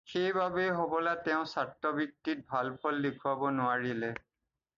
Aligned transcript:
সেই 0.11 0.29
বাবেই 0.35 0.69
হবলা 0.77 1.13
তেওঁ 1.27 1.43
ছাত্ৰবৃত্তিত 1.51 2.47
ভাল 2.55 2.73
ফল 2.87 3.03
দেখুৱাব 3.07 3.47
নোৱাৰিলে। 3.61 4.13